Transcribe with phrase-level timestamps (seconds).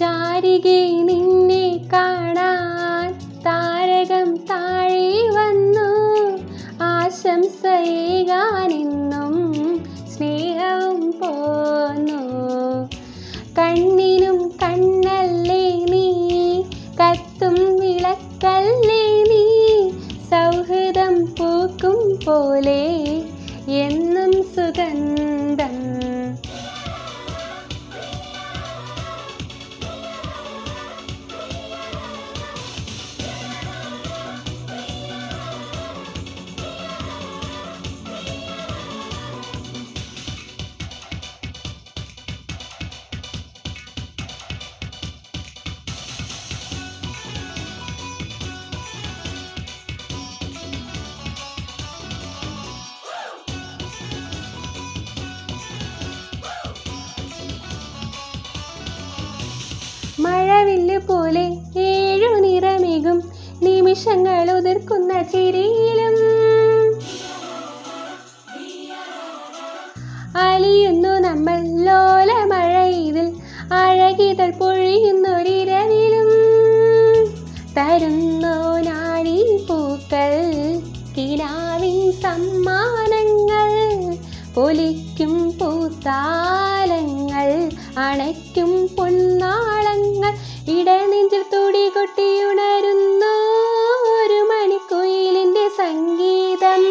[0.00, 3.12] ശാരികെ നിന്നെ കാണാൻ
[3.46, 5.88] താരകം താഴെ വന്നു.
[6.82, 7.74] ആശംസയേകാനെന്നും
[10.08, 12.22] സ്നേഹവും പോന്നു.
[13.58, 16.08] കണ്ണിനും കണ്ണല്ലേ നീ
[17.00, 19.46] കത്തും വിളക്കല്ലേ നീ
[20.30, 22.82] സൗഹൃദം പൂക്കും പോലെ
[23.66, 25.39] എന്നും സുഗന്ധം
[60.20, 61.44] മഴവില്ല് പോലെ
[61.76, 63.18] ഏഴു നിറമേകും
[63.62, 66.16] നിമിഷങ്ങൾ ഉതിർക്കുന്ന ചിരിയിലും.
[70.36, 73.34] അലിയുന്നു നമ്മൾ ലോല ലോലമഴയിതിൽ
[73.72, 76.30] അഴകിതൾ പൊഴിയുന്നൊരിരവിലും.
[77.76, 80.32] തരുന്നോ നാണി പൂക്കൾ
[81.18, 83.19] കിനാവിൻ സമ്മാനങ്ങൾ
[84.54, 90.32] പൊലിക്കും പൂത്താലങ്ങൾ അണയ്ക്കും പൊന്നാളങ്ങൾ.
[90.68, 91.42] ഇടനെഞ്ചിൽ
[91.88, 93.34] കൊട്ടിയുണരുന്നു
[94.14, 96.82] ഒരു മണിക്കുയിലിന്റെ സംഗീതം.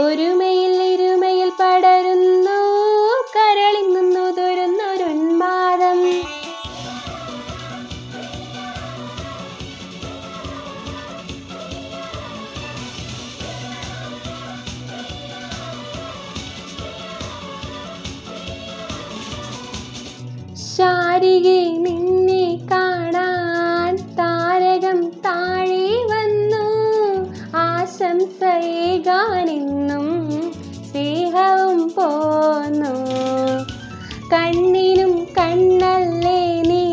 [0.00, 2.25] ഒരുമയിൽ ഇരുമയിൽ പടരുന്നു
[21.16, 26.66] ശാരികെ നിന്നെ കാണാൻ താരകം താഴെ വന്നു.
[27.56, 28.46] ആശംസയേകാനെന്നും
[30.90, 32.94] സ്നേഹവും പോന്നു.
[34.32, 36.84] കണ്ണിനും കണ്ണല്ലേ നീ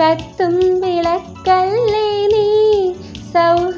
[0.00, 2.48] കത്തും വിളക്കല്ലേ നീ
[3.32, 3.73] സൗഹൃദം